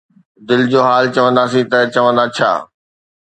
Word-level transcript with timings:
دل 0.47 0.61
جو 0.71 0.81
حال 0.87 1.05
چونداسين، 1.15 1.65
ته 1.71 1.79
چوندا 1.93 2.25
”ڇا“؟ 2.35 2.51